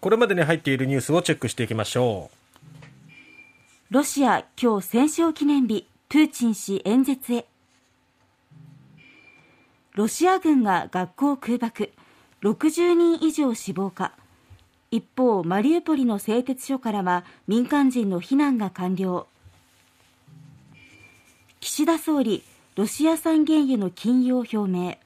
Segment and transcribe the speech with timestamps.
[0.00, 3.94] これまでに入っているニュースをチェックしていきましょう。
[3.94, 5.86] ロシア今日戦勝記念日。
[6.08, 7.46] プーチン氏演説へ。
[9.94, 11.92] ロシア軍が学校空爆。
[12.42, 14.12] 60人以上死亡か。
[14.90, 19.26] 一方マリウポリの製鉄所からは民間人の避難が完了。
[21.60, 22.42] 岸田総理
[22.74, 24.96] ロシア産原油の禁輸を表明。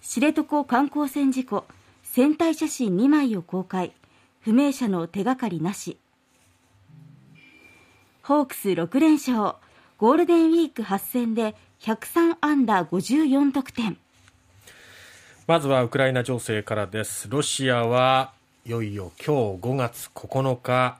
[0.00, 1.64] 知床観光船事故。
[2.16, 3.92] 船体写真2枚を公開。
[4.40, 5.98] 不明者の手がかりなし。
[8.22, 9.56] ホークス6連勝。
[9.98, 13.98] ゴールデンウィーク8戦で103安打54得点。
[15.46, 17.28] まずはウクライナ情勢からです。
[17.28, 18.32] ロシアは
[18.64, 20.98] いよいよ今日5月9日。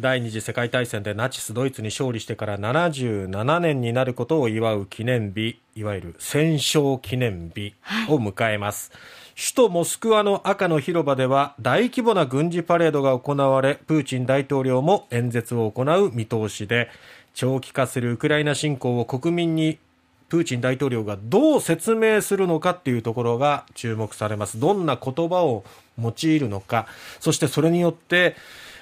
[0.00, 7.74] 第二次世界大戦でナチス・ドイツに勝利してから77年になることを祝う記念日いわゆる戦勝記念日
[8.08, 16.88] を迎えます、はい首都モスクワの赤の広場では大規模な軍事パレードが行われプーチン大統領も演説を行う見通しで
[17.34, 19.78] 長期化するウクライナ侵攻を国民に
[20.28, 24.58] プーチン大統領がどう説明するのかっていうところが注目されます。
[24.58, 25.62] どんな言葉を
[25.98, 26.86] 用いるのか。
[27.20, 28.34] そしてそれによって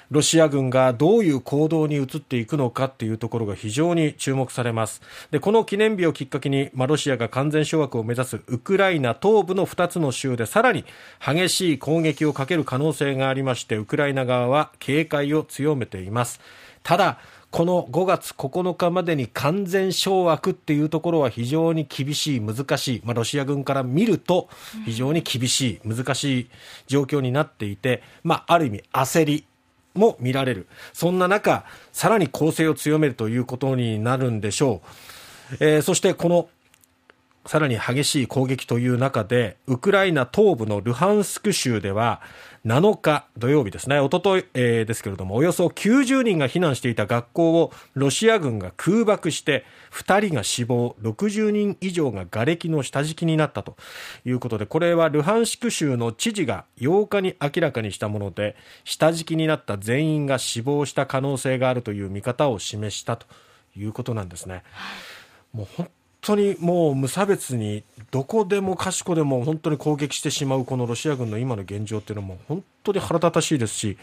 [0.09, 5.01] ロシア軍がどういう行動に移っていくのかっていうところが非常に注目されます。
[5.31, 10.85] でこの記念日をきっかけに、まあ、ロシアが完全掌握を目指すウクライナ東部の2つの州でさらに
[11.19, 16.39] 激しい攻撃をかける可能性がありましてウクライナ側は警戒を強めています。
[16.83, 17.19] ただ
[17.49, 24.49] この5月9日までに完全掌握っていうところは非常に厳しい、難しい、まあ、ロシア軍から見ると
[24.85, 26.49] 非常に厳しい、難しい
[26.87, 29.45] 状況になっていて、まあ、ある意味焦り、
[29.97, 30.67] も見られる。
[30.93, 34.81] そんな中、さらに攻勢を強めるということになるんでしょ
[35.51, 35.57] う。
[35.59, 36.49] えー、そしてこの
[37.47, 42.21] さらに激しい攻撃という中で、ウクライナ東部のルハンスク州では、
[42.65, 53.77] 7日土曜日ですね、おととい、えー、ですけれども、およそ90人が避難していた学校をロシア軍が空爆して、2人が死亡、60人以上が瓦礫の下敷きになったと
[54.25, 63.25] いうことで、これはルハンシク州の知事が8日に明らかにしたもので、下敷きになった全員が死亡した可能性があるという見方を示したと
[63.77, 64.63] いうことなんですね。
[65.53, 65.89] もう本
[66.27, 73.97] 当にもう無差別にどこでもかしこでも本当に攻撃してしまうこのロシア軍の今の現状っていうのも本当に腹立たしいですし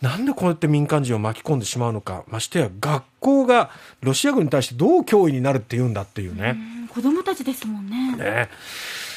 [0.00, 6.56] なんでこうやって民間人を巻き込んでしまうのかましてや学校がロシア軍に対してどう脅威になるっていうんだっていうね。
[6.92, 8.16] 子供たちですもんね。
[8.16, 8.48] ね。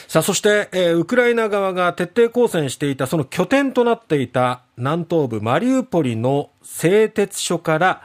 [0.07, 8.01] さあそして、えー、ウクライナ側が徹底抗戦していたその拠点となっていた南東部マリウポリの製鉄所から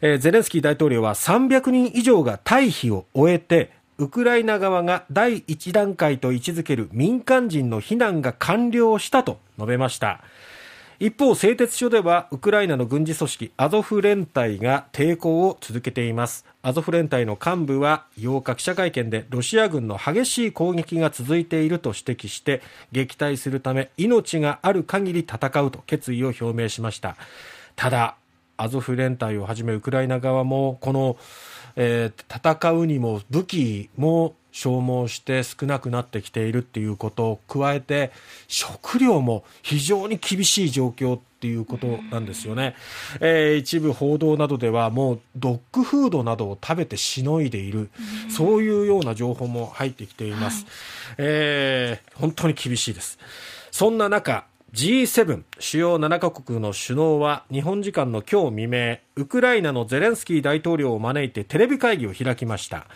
[0.00, 10.20] えー、ゼレンスキー大統領は300人以上が退避を終えてウクライナ側が第1段階と位置づける民間人の避難が完了したと述べました。
[10.98, 16.46] 一方製鉄所ではウクライナの軍事組織アゾフ連隊が抵抗を続けています。
[16.62, 27.16] アゾフ連隊の幹部は8日記者会見でロシア軍の激しい攻撃が続いていると指摘して撃退するため命がある限り戦うと決意を表明しました。
[27.76, 28.16] ただ
[28.56, 31.16] アゾフ連隊をはじめウクライナ側もこの、
[31.76, 38.10] えー、戦うにも武器も消耗して少なくなってきているっていうことを加えて
[38.48, 42.74] 食料も非常に厳しい状況っていうことなんですよね、
[43.20, 47.90] えー、一部報道などではもうドッグフードなどを食べてしのいでいる。
[48.30, 53.18] そういうような情報も入ってきています、はい、えー、本当に厳しいです。
[53.70, 62.86] そんな中 G7 主要7カ国の首脳は日本時間の今日未明ウクライナのゼレンスキー大統領を招いてテレビ会議を開きました。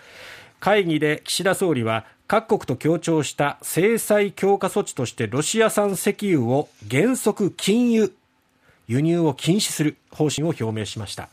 [0.58, 8.12] 会議で岸田総理は各国と協調した制裁強化措置としてロシア産石油を原則禁輸
[8.86, 11.28] 輸入を禁止する方針を表明しました。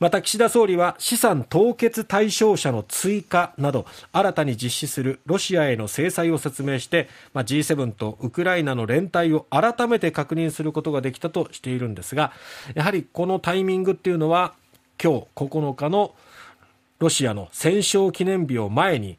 [0.00, 12.32] また岸田総理は資産凍結対象者の追加など新たに実施するロシアへの制裁を説明して、まあ、G7 とウクライナの連帯を改めて確認することができたとしているんですが
[12.74, 14.54] やはりこのタイミングっていうのは
[15.02, 16.14] 今日9日の
[17.00, 19.18] ロシアの戦勝記念日を前に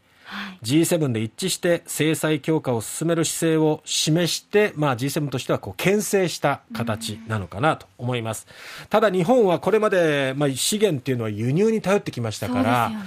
[0.64, 8.48] G7 で一致して制裁強化を進める姿勢を示して、まあ、G7 としてはこう牽制した形なのかなと思います。
[8.90, 12.98] ただ日本はこれまで、まあ、資源っていうのは輸入に頼ってきましたから、ね、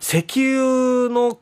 [0.00, 1.38] 石油の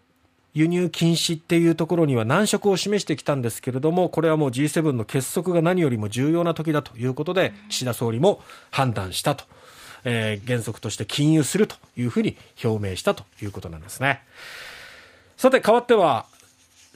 [0.54, 9.44] 輸入禁止っていうところには難色を示してきたんですけれども、これはもう G7 の結束が何よりも重要な時だということで、岸田総理も判断したと。
[10.04, 14.22] えー、原則として禁輸するというふうに表明したということなんですね。
[15.38, 16.26] さて変わっては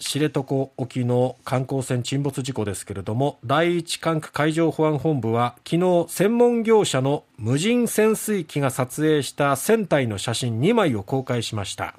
[0.00, 0.40] 知床
[0.76, 11.94] 沖の観光船沈没事故ですけれども第一管区海上保安本部は昨日専門業者の無人潜水機が撮影した船体の写真2枚を公開しました。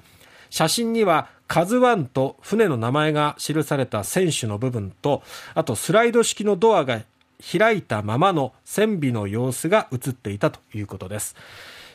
[0.50, 5.22] 写真にはカズワンと船の名前が記された船首の部分と
[5.54, 7.00] あとスライド式のドアが
[7.58, 11.36] 開いたままの船尾の様子が映っていたということです。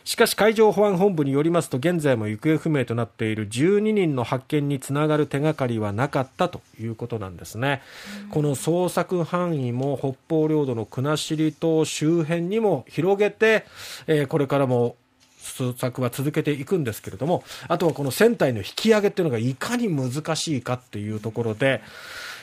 [0.09, 7.83] しかし海上保安本部によりますと現在も行方不明となっている12人の発見につながる手がかりはなかったということなんですね、
[8.31, 13.67] この捜索範囲も北方領土の国後島周辺にも広げて、
[14.07, 14.95] えー、これからも
[15.43, 21.83] 捜索は続けていくんですけれどもあとはこの船体の引き上げっていうのがいかに難しいかっていうところで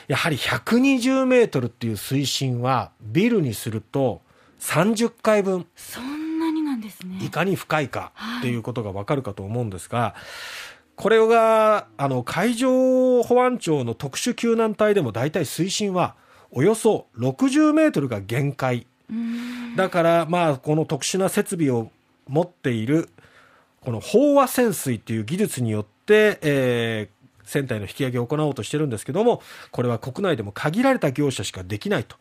[0.06, 4.20] やはり120メートルっていう水深はビルにすると
[4.60, 5.66] 30階分。
[5.74, 6.15] そん
[6.80, 7.18] ですね。
[7.22, 10.20] いかに深いかっていうことがわかるかと思うんですが、はい、
[10.96, 16.16] これが、あの、海上保安庁の特殊救難隊でも大体水深は
[16.50, 18.86] およそ60メートルが限界。
[19.76, 21.90] だから、まあ、この特殊な設備を
[22.28, 23.10] 持っている、
[23.80, 32.16] この飽和潜水っていう技術によって、えー、船体の引き上げを行おうとしてるんですけども、これは国内でも限られた業者しかできないと。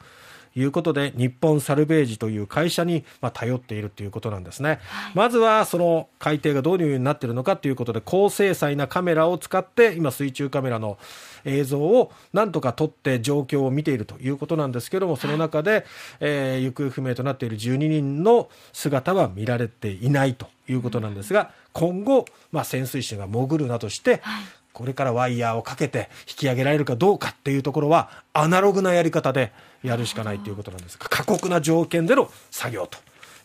[0.55, 4.69] いうことで、日本サルベージという会社に、まあ、頼っているということなんですね。
[4.69, 4.79] はい、
[5.13, 10.97] まずは、その海底がどういうふうになっているのかということで、高精細なカメラを使って、今、水中カメラの
[11.43, 15.83] 映像をなんとか撮って状況を見ているということなんですけども、その中で、はい、
[16.21, 24.43] えー、行方不明となっている12人の姿は見られていないということなんですが、今後、まあ、潜水士が潜るなどして、はい
[24.75, 32.97] これからワイヤーをかけて引き上げられるかどうかっていうところはアナログなやり方でやるしかないということなんですが過酷な条件での作業と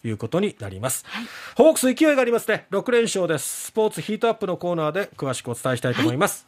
[0.02, 1.24] いうことになります、はい、
[1.56, 2.66] ホークス勢いがありますね。
[2.70, 3.66] 6連勝です。
[3.66, 6.38] スポーツヒートアップのコーナーで詳しくお伝えしたいと思います、